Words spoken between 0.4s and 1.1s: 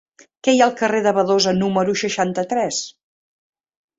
Què hi ha al carrer